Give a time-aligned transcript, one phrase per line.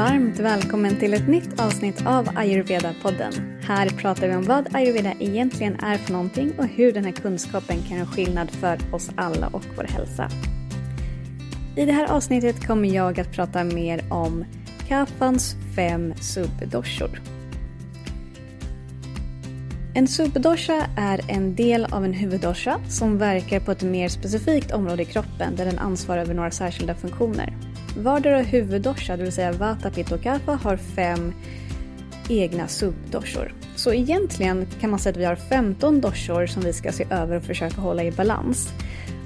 [0.00, 3.62] varmt välkommen till ett nytt avsnitt av Ayurveda-podden.
[3.62, 7.76] Här pratar vi om vad ayurveda egentligen är för någonting och hur den här kunskapen
[7.88, 10.28] kan göra skillnad för oss alla och vår hälsa.
[11.76, 14.44] I det här avsnittet kommer jag att prata mer om
[14.88, 17.22] kaffans fem subdoshor.
[19.94, 25.02] En subdosha är en del av en huvuddosha som verkar på ett mer specifikt område
[25.02, 27.69] i kroppen där den ansvarar över några särskilda funktioner.
[27.96, 31.32] Vardera huvuddosha, det vill säga Vata, Pitta och Kapha, har fem
[32.28, 33.54] egna subdoshor.
[33.76, 37.36] Så egentligen kan man säga att vi har 15 doshor som vi ska se över
[37.36, 38.68] och försöka hålla i balans.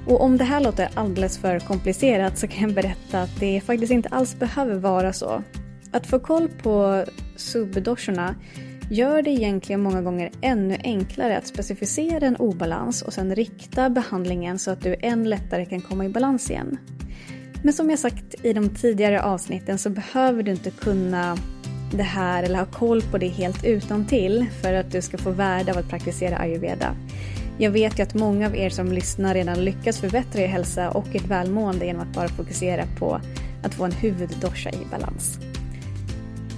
[0.07, 3.91] Och om det här låter alldeles för komplicerat så kan jag berätta att det faktiskt
[3.91, 5.43] inte alls behöver vara så.
[5.91, 7.05] Att få koll på
[7.35, 8.35] subdoshorna
[8.89, 14.59] gör det egentligen många gånger ännu enklare att specificera en obalans och sen rikta behandlingen
[14.59, 16.77] så att du än lättare kan komma i balans igen.
[17.65, 21.37] Men som jag sagt i de tidigare avsnitten så behöver du inte kunna
[21.91, 25.31] det här eller ha koll på det helt utan till för att du ska få
[25.31, 26.95] värde av att praktisera ayurveda.
[27.57, 31.15] Jag vet ju att många av er som lyssnar redan lyckas förbättra er hälsa och
[31.15, 33.21] ert välmående genom att bara fokusera på
[33.63, 35.39] att få en huvuddosha i balans.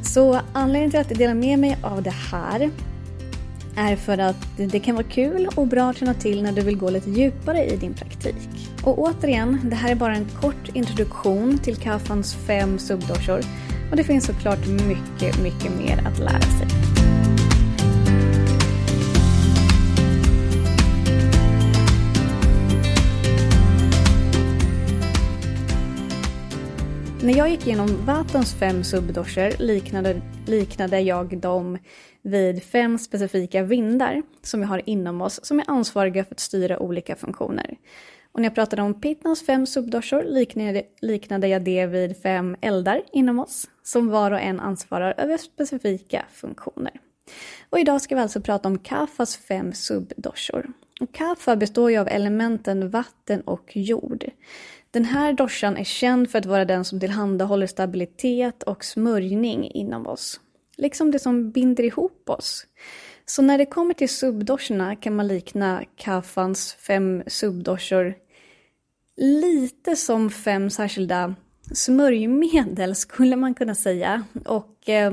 [0.03, 2.71] Så anledningen till att jag delar med mig av det här
[3.77, 6.77] är för att det kan vara kul och bra att känna till när du vill
[6.77, 8.35] gå lite djupare i din praktik.
[8.83, 13.41] Och återigen, det här är bara en kort introduktion till Kafans fem subdoshor
[13.91, 16.86] och det finns såklart mycket, mycket mer att lära sig.
[27.27, 31.77] När jag gick igenom Vatans fem subdoshor liknade, liknade jag dem
[32.21, 36.79] vid fem specifika vindar som vi har inom oss som är ansvariga för att styra
[36.79, 37.77] olika funktioner.
[38.31, 43.01] Och när jag pratade om Pittans fem subdoshor liknade, liknade jag det vid fem eldar
[43.11, 46.99] inom oss som var och en ansvarar över specifika funktioner.
[47.69, 50.67] Och idag ska vi alltså prata om Kafas fem subdoshor.
[50.99, 54.25] Och Kafa består ju av elementen vatten och jord.
[54.91, 60.07] Den här doshan är känd för att vara den som tillhandahåller stabilitet och smörjning inom
[60.07, 60.39] oss.
[60.77, 62.65] Liksom det som binder ihop oss.
[63.25, 68.15] Så när det kommer till subdoshorna kan man likna Kafans fem subdoshor
[69.17, 71.35] lite som fem särskilda
[71.73, 74.23] smörjmedel skulle man kunna säga.
[74.45, 75.11] Och eh,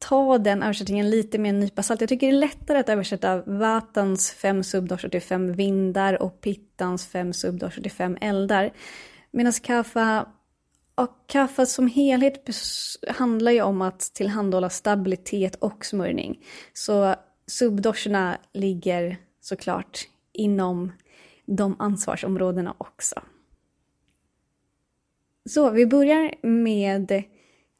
[0.00, 2.00] ta den översättningen lite med en nypa salt.
[2.00, 7.06] Jag tycker det är lättare att översätta Vatans fem subdoshor till fem vindar och Pittans
[7.06, 8.72] fem subdoshor till fem eldar.
[9.30, 10.26] Medan kaffa
[10.94, 12.48] och kaffe som helhet
[13.08, 16.44] handlar ju om att tillhandahålla stabilitet och smörjning.
[16.72, 17.14] Så
[17.46, 19.98] subdoscherna ligger såklart
[20.32, 20.92] inom
[21.46, 23.22] de ansvarsområdena också.
[25.48, 27.22] Så vi börjar med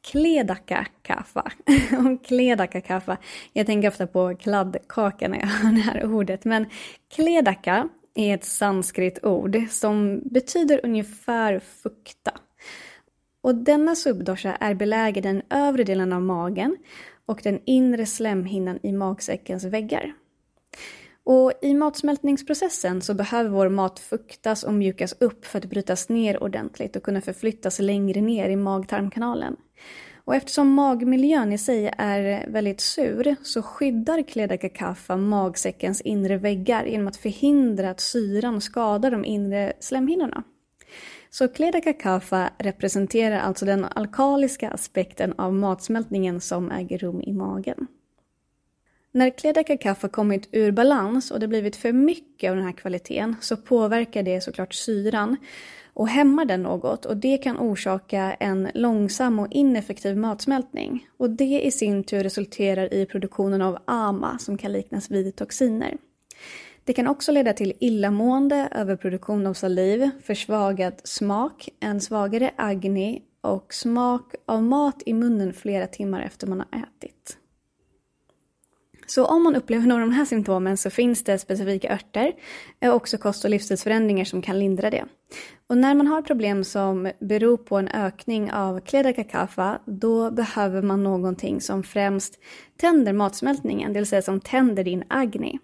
[0.03, 1.51] Kledaka kaffa.
[2.23, 3.17] kledaka kaffa.
[3.53, 6.45] Jag tänker ofta på kladdkaka när jag hör det här ordet.
[6.45, 6.65] Men
[7.15, 12.31] kledaka är ett sanskrit-ord som betyder ungefär fukta.
[13.41, 16.77] Och denna subdosha är belägen i den övre delen av magen
[17.25, 20.13] och den inre slemhinnan i magsäckens väggar.
[21.23, 26.43] Och I matsmältningsprocessen så behöver vår mat fuktas och mjukas upp för att brytas ner
[26.43, 29.55] ordentligt och kunna förflyttas längre ner i mag-tarmkanalen.
[30.25, 36.85] Och eftersom magmiljön i sig är väldigt sur så skyddar Kledaka kaffa magsäckens inre väggar
[36.85, 40.43] genom att förhindra att syran skadar de inre slemhinnorna.
[41.29, 47.87] Så Kledaka kaffa representerar alltså den alkaliska aspekten av matsmältningen som äger rum i magen.
[49.13, 53.35] När Kledaka kaffe kommit ur balans och det blivit för mycket av den här kvaliteten
[53.41, 55.37] så påverkar det såklart syran
[55.93, 61.07] och hämmar den något och det kan orsaka en långsam och ineffektiv matsmältning.
[61.17, 65.97] Och det i sin tur resulterar i produktionen av AMA som kan liknas vid toxiner.
[66.83, 73.73] Det kan också leda till illamående, överproduktion av saliv, försvagad smak, en svagare agni och
[73.73, 77.37] smak av mat i munnen flera timmar efter man har ätit.
[79.11, 82.33] Så om man upplever några av de här symptomen så finns det specifika örter
[82.81, 85.05] och också kost och livsstilsförändringar som kan lindra det.
[85.67, 91.03] Och när man har problem som beror på en ökning av kledakakafa, då behöver man
[91.03, 92.39] någonting som främst
[92.77, 95.59] tänder matsmältningen, det vill säga som tänder din agni.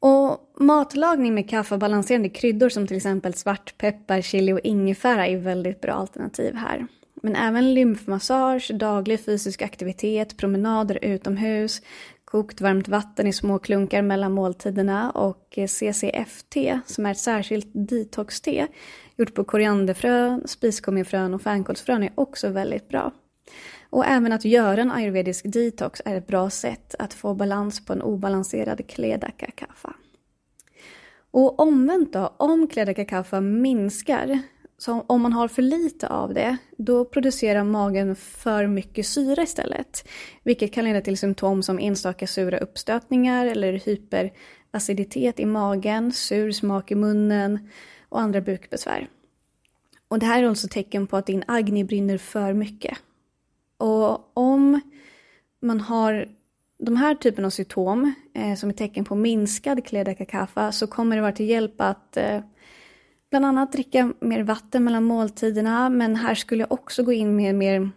[0.00, 5.92] Och matlagning med kaffebalanserande kryddor som till exempel svartpeppar, chili och ingefära är väldigt bra
[5.92, 6.86] alternativ här.
[7.22, 11.82] Men även lymfmassage, daglig fysisk aktivitet, promenader utomhus,
[12.30, 18.66] kokt varmt vatten i små klunkar mellan måltiderna och CCFT som är ett särskilt detox-te
[19.16, 23.12] gjort på korianderfrön, spiskumminfrön och fänkålsfrön är också väldigt bra.
[23.90, 27.92] Och även att göra en ayurvedisk detox är ett bra sätt att få balans på
[27.92, 29.94] en obalanserad kledaka kaffa.
[31.30, 34.38] Och omvänt då, om kledaka kaffa minskar,
[34.78, 40.08] så om man har för lite av det, då producerar magen för mycket syre istället.
[40.42, 46.90] Vilket kan leda till symptom som enstaka sura uppstötningar eller hyperaciditet i magen, sur smak
[46.90, 47.68] i munnen
[48.08, 49.08] och andra bukbesvär.
[50.08, 52.98] Och det här är också tecken på att din agni brinner för mycket.
[53.78, 54.80] Och om
[55.62, 56.28] man har
[56.78, 61.22] de här typen av symptom eh, som är tecken på minskad kledaka så kommer det
[61.22, 62.40] vara till hjälp att eh,
[63.30, 67.54] bland annat dricka mer vatten mellan måltiderna men här skulle jag också gå in med
[67.54, 67.90] mer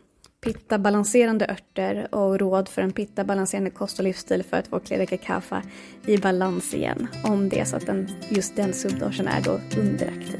[0.43, 5.51] pitta-balanserande örter och råd för en pitta-balanserande kost och livsstil för att få kledaka
[6.05, 10.39] i balans igen om det är så att den, just den subdosen är då underaktiv.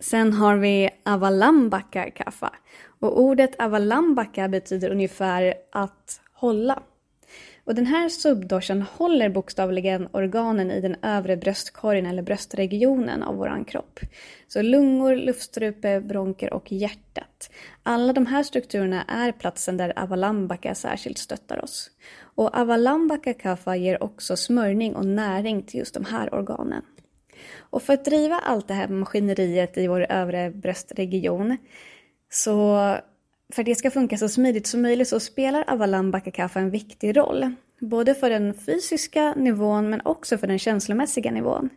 [0.00, 2.52] Sen har vi avalambaka kaffa.
[3.00, 6.82] Och ordet avalambaka betyder ungefär att hålla.
[7.70, 13.64] Och den här subdorsen håller bokstavligen organen i den övre bröstkorgen eller bröstregionen av våran
[13.64, 14.00] kropp.
[14.48, 17.50] Så lungor, luftstrupe, bronker och hjärtat.
[17.82, 21.90] Alla de här strukturerna är platsen där avalambaka särskilt stöttar oss.
[22.20, 26.82] Och avalambaka kaffa ger också smörjning och näring till just de här organen.
[27.58, 31.56] Och för att driva allt det här maskineriet i vår övre bröstregion
[32.30, 32.96] så
[33.52, 37.16] för att det ska funka så smidigt som möjligt så spelar Avalan Kaffe en viktig
[37.16, 37.54] roll.
[37.80, 41.70] Både för den fysiska nivån men också för den känslomässiga nivån.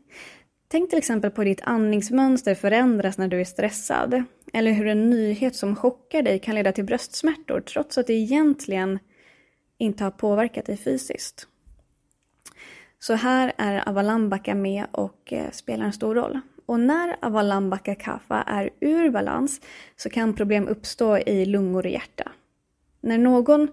[0.67, 4.23] Tänk till exempel på ditt andningsmönster förändras när du är stressad.
[4.53, 8.99] Eller hur en nyhet som chockar dig kan leda till bröstsmärtor trots att det egentligen
[9.77, 11.47] inte har påverkat dig fysiskt.
[12.99, 16.39] Så här är Avalambaka med och eh, spelar en stor roll.
[16.65, 19.61] Och när Avalambaka kapha är ur balans
[19.95, 22.31] så kan problem uppstå i lungor och hjärta.
[23.01, 23.67] När någon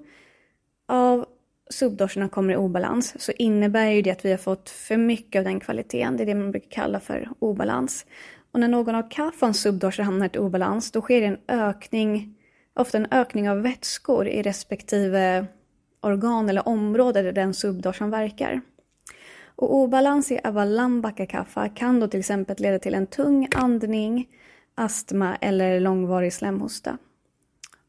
[0.88, 1.26] av
[1.70, 5.44] subdorserna kommer i obalans så innebär ju det att vi har fått för mycket av
[5.44, 6.16] den kvaliteten.
[6.16, 8.06] Det är det man brukar kalla för obalans.
[8.52, 12.34] Och när någon av kaffans subdorser hamnar i obalans då sker en ökning,
[12.74, 15.46] ofta en ökning av vätskor i respektive
[16.00, 18.60] organ eller område där den subdorsen verkar.
[19.60, 24.28] Och obalans i Avalambaka-kaffa kan då till exempel leda till en tung andning,
[24.74, 26.98] astma eller långvarig slemhosta.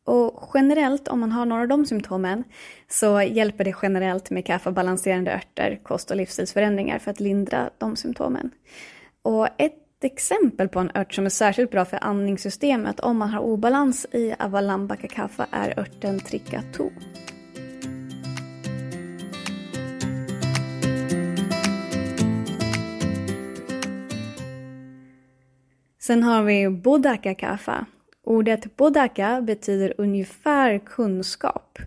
[0.05, 2.43] Och generellt, om man har några av de symptomen,
[2.89, 8.51] så hjälper det generellt med kaffebalanserande örter, kost och livsstilsförändringar för att lindra de symptomen.
[9.21, 13.41] Och ett exempel på en ört som är särskilt bra för andningssystemet om man har
[13.41, 16.89] obalans i Avalambaka kaffa är örten Trikato.
[26.11, 27.85] Sen har vi Bodaka kaffa.
[28.23, 31.79] Ordet Bodaka betyder ungefär kunskap.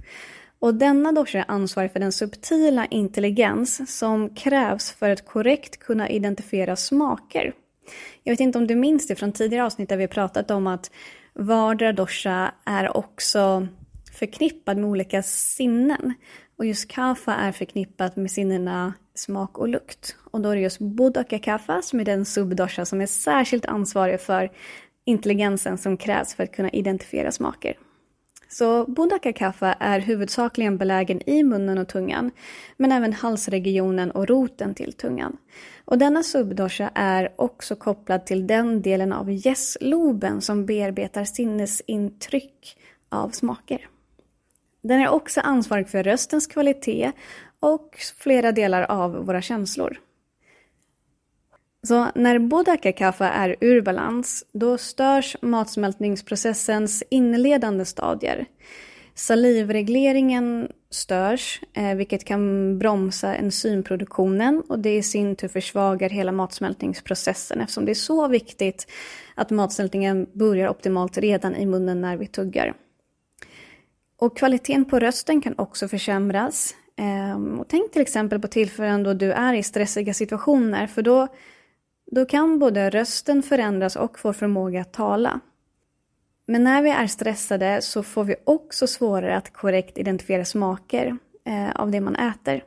[0.59, 6.09] Och denna dosha är ansvarig för den subtila intelligens som krävs för att korrekt kunna
[6.09, 7.53] identifiera smaker.
[8.23, 10.91] Jag vet inte om du minns det från tidigare avsnitt där vi pratat om att
[11.33, 13.69] vardera dosha är också
[14.19, 16.15] förknippad med olika sinnen.
[16.57, 20.17] Och just kaffe är förknippat med sinnena smak och lukt.
[20.31, 24.21] Och då är det just Bodhaka kaffe som är den subdosha som är särskilt ansvarig
[24.21, 24.51] för
[25.05, 27.77] intelligensen som krävs för att kunna identifiera smaker.
[28.49, 32.31] Så Bodhaka kaffe är huvudsakligen belägen i munnen och tungan,
[32.77, 35.37] men även halsregionen och roten till tungan.
[35.85, 42.77] Och denna subdosha är också kopplad till den delen av gässloben som bearbetar sinnesintryck
[43.09, 43.89] av smaker.
[44.85, 47.13] Den är också ansvarig för röstens kvalitet
[47.61, 50.01] och flera delar av våra känslor.
[51.83, 58.47] Så när Bodaka-kaffe är ur balans, då störs matsmältningsprocessens inledande stadier.
[59.15, 67.61] Salivregleringen störs, eh, vilket kan bromsa enzymproduktionen och det i sin tur försvagar hela matsmältningsprocessen
[67.61, 68.87] eftersom det är så viktigt
[69.35, 72.75] att matsmältningen börjar optimalt redan i munnen när vi tuggar.
[74.17, 76.75] Och kvaliteten på rösten kan också försämras.
[76.97, 81.29] Ehm, och tänk till exempel på tillfällen då du är i stressiga situationer för då,
[82.11, 85.41] då kan både rösten förändras och vår förmåga att tala.
[86.47, 91.17] Men när vi är stressade så får vi också svårare att korrekt identifiera smaker
[91.47, 92.65] eh, av det man äter.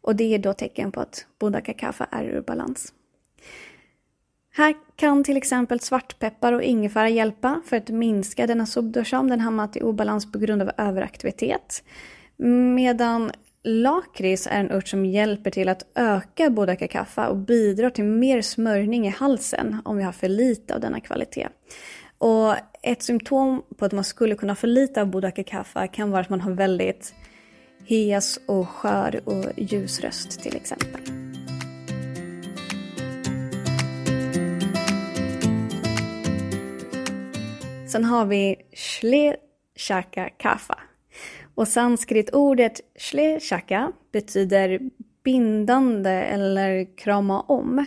[0.00, 2.92] Och det är då tecken på att bodaka kaffe är ur balans.
[4.60, 9.40] Här kan till exempel svartpeppar och ingefära hjälpa för att minska denna subdosha om den
[9.40, 11.84] hamnat i obalans på grund av överaktivitet.
[12.76, 13.32] Medan
[13.64, 18.42] lakrits är en ört som hjälper till att öka bodaka kaffa och bidrar till mer
[18.42, 21.48] smörjning i halsen om vi har för lite av denna kvalitet.
[22.18, 26.20] Och ett symptom på att man skulle kunna få lite av bodaka kaffa kan vara
[26.20, 27.14] att man har väldigt
[27.86, 31.29] hes och skör och ljus röst till exempel.
[37.90, 39.36] Sen har vi Shle
[39.76, 40.78] Shaka Kafa.
[41.54, 44.80] Och sanskritordet Shle Shaka betyder
[45.24, 47.86] bindande eller krama om.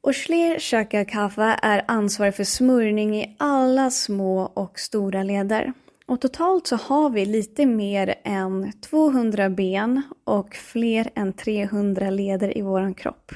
[0.00, 5.72] Och Shle Shaka Kafa är ansvarig för smörjning i alla små och stora leder.
[6.06, 12.58] Och totalt så har vi lite mer än 200 ben och fler än 300 leder
[12.58, 13.32] i vår kropp.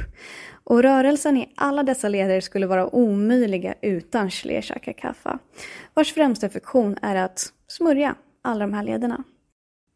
[0.71, 5.39] Och rörelsen i alla dessa leder skulle vara omöjliga utan Schlesiaka kaffa,
[5.95, 9.25] vars främsta funktion är att smörja alla de här lederna.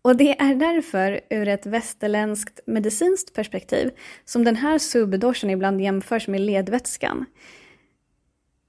[0.02, 3.90] Och det är därför, ur ett västerländskt medicinskt perspektiv,
[4.24, 7.26] som den här subdorsen ibland jämförs med ledvätskan.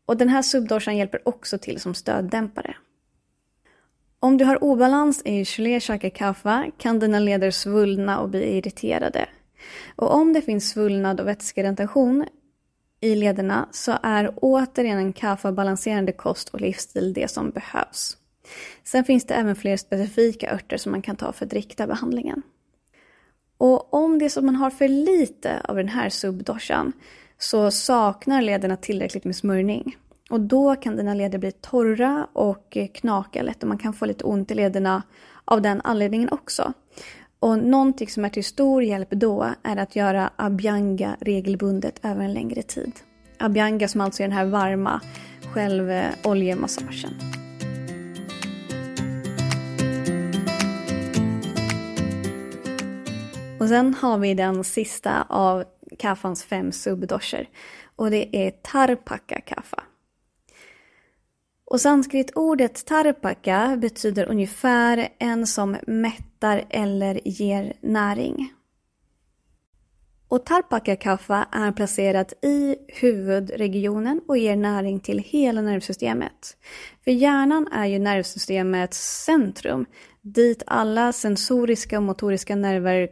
[0.05, 2.75] Och den här subdoshan hjälper också till som stöddämpare.
[4.19, 9.27] Om du har obalans i Schlesiaka kaffa kan dina leder svullna och bli irriterade.
[9.95, 12.25] Och om det finns svullnad och vätskeretention
[13.01, 18.17] i lederna så är återigen en kaffa-balanserande kost och livsstil det som behövs.
[18.84, 22.41] Sen finns det även fler specifika örter som man kan ta för att rikta behandlingen.
[23.57, 26.93] Och om det är så att man har för lite av den här subdoshan
[27.38, 29.98] så saknar lederna tillräckligt med smörjning.
[30.29, 34.24] Och då kan dina leder bli torra och knaka lätt och man kan få lite
[34.24, 35.03] ont i lederna
[35.45, 36.74] av den anledningen också.
[37.39, 42.34] Och någonting som är till stor hjälp då är att göra abhyanga regelbundet över en
[42.34, 42.92] längre tid.
[43.39, 45.01] Abhyanga som alltså är den här varma
[45.54, 47.13] självoljemassagen.
[53.60, 55.63] Och sen har vi den sista av
[56.00, 57.50] kaffans fem subdosher
[57.96, 59.84] och det är tarpaka kaffa.
[61.65, 68.53] Och sanskritordet tarpaka betyder ungefär en som mättar eller ger näring.
[70.27, 76.57] Och tarpaka-kaffa är placerat i huvudregionen och ger näring till hela nervsystemet.
[77.03, 79.86] För hjärnan är ju nervsystemets centrum,
[80.22, 83.10] dit alla sensoriska och motoriska nerver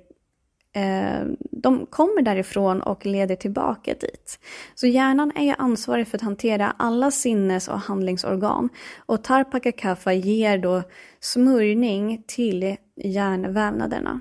[0.75, 4.39] Eh, de kommer därifrån och leder tillbaka dit.
[4.75, 8.70] Så hjärnan är ju ansvarig för att hantera alla sinnes och handlingsorgan.
[8.98, 10.84] Och Tarpaka Kapha ger då
[11.20, 14.20] smörjning till hjärnvävnaderna.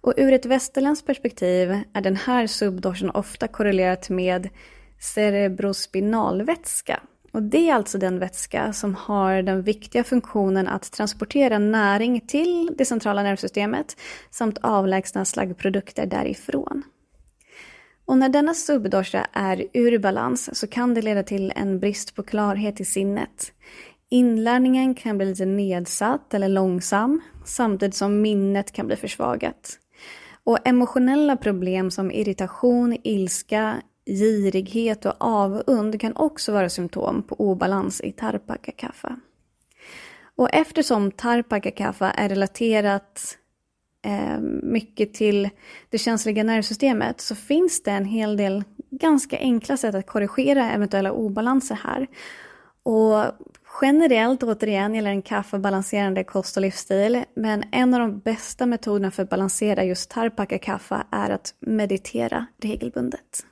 [0.00, 4.48] Och ur ett västerländskt perspektiv är den här subdoschen ofta korrelerat med
[5.00, 7.00] cerebrospinalvätska
[7.32, 12.70] och det är alltså den vätska som har den viktiga funktionen att transportera näring till
[12.78, 13.96] det centrala nervsystemet
[14.30, 16.82] samt avlägsna slaggprodukter därifrån.
[18.04, 22.22] Och när denna subdosha är ur balans så kan det leda till en brist på
[22.22, 23.52] klarhet i sinnet.
[24.10, 29.78] Inlärningen kan bli lite nedsatt eller långsam samtidigt som minnet kan bli försvagat.
[30.44, 33.76] Och emotionella problem som irritation, ilska,
[34.08, 39.20] girighet och avund kan också vara symptom på obalans i tarpaka-kaffa.
[40.36, 43.38] Och eftersom tarpaka-kaffa är relaterat
[44.04, 45.48] eh, mycket till
[45.90, 51.12] det känsliga nervsystemet så finns det en hel del ganska enkla sätt att korrigera eventuella
[51.12, 52.06] obalanser här.
[52.82, 53.24] Och
[53.82, 59.10] generellt återigen gäller en kaffe balanserande kost och livsstil, men en av de bästa metoderna
[59.10, 63.44] för att balansera just tarpaka-kaffa är att meditera regelbundet.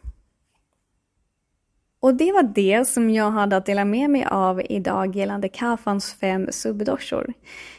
[2.06, 6.14] Och det var det som jag hade att dela med mig av idag gällande Kafans
[6.14, 7.32] fem subdoshor.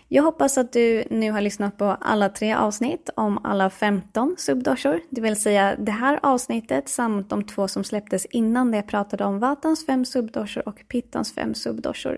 [0.07, 4.99] Jag hoppas att du nu har lyssnat på alla tre avsnitt om alla 15 subdoshor,
[5.09, 9.25] det vill säga det här avsnittet samt de två som släpptes innan det jag pratade
[9.25, 12.17] om Vatans fem subdoshor och Pittans fem subdoshor.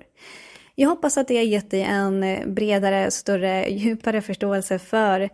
[0.75, 2.25] Jag hoppas att det har gett dig en
[2.56, 5.30] bredare, större, djupare förståelse för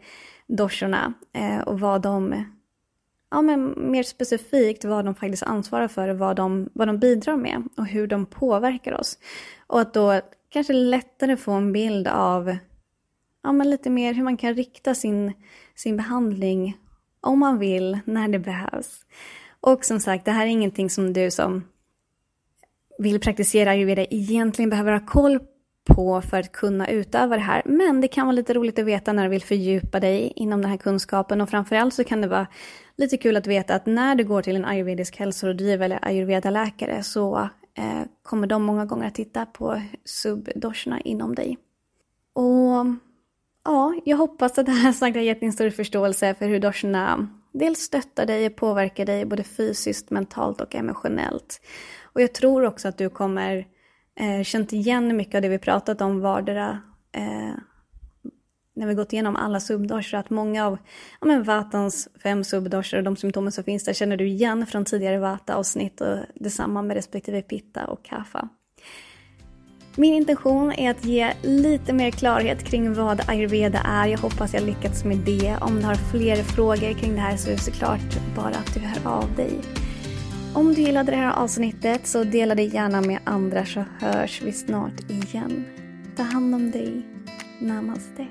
[0.48, 2.46] doshorna eh, och vad de
[3.32, 7.64] ja, men mer specifikt vad de faktiskt ansvarar för, vad de, vad de bidrar med
[7.78, 9.20] och hur de påverkar oss.
[9.68, 12.58] Och att då kanske lättare få en bild av
[13.44, 15.34] ja, men lite mer hur man kan rikta sin,
[15.76, 16.78] sin behandling
[17.22, 19.06] om man vill, när det behövs.
[19.62, 21.64] Och som sagt, det här är ingenting som du som
[22.98, 25.40] vill praktisera ayurveda egentligen behöver ha koll
[25.86, 27.62] på för att kunna utöva det här.
[27.66, 30.72] Men det kan vara lite roligt att veta när du vill fördjupa dig inom den
[30.72, 32.48] här kunskapen och framförallt så kan det vara
[32.98, 37.50] lite kul att veta att när du går till en ayurvedisk hälsorådgivare eller ayurvedaläkare så
[37.78, 41.58] eh, kommer de många gånger att titta på subdoshorna inom dig.
[42.34, 42.86] Och
[43.66, 47.28] ja, jag hoppas att det här sagt har gett en stor förståelse för hur Doshna
[47.52, 51.62] dels stöttar dig och påverkar dig både fysiskt, mentalt och emotionellt.
[52.04, 53.68] Och jag tror också att du kommer
[54.20, 57.56] eh, känt igen mycket av det vi pratat om vardera eh,
[58.76, 60.78] när vi gått igenom alla subdosor, att många av
[61.22, 64.86] ja, men Vatans fem subdosor och de symptomen som finns där känner du igen från
[64.86, 68.50] tidigare Vata-avsnitt och detsamma med respektive Pitta och Kapha.
[69.98, 74.08] Min intention är att ge lite mer klarhet kring vad ayurveda är.
[74.08, 75.58] Jag hoppas jag lyckats med det.
[75.62, 78.80] Om du har fler frågor kring det här så är det såklart bara att du
[78.80, 79.60] hör av dig.
[80.54, 84.52] Om du gillade det här avsnittet så dela det gärna med andra så hörs vi
[84.52, 85.66] snart igen.
[86.18, 87.02] Ta hand om dig.
[87.60, 88.28] Namaste.